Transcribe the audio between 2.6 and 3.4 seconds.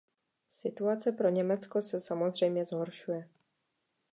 zhoršuje.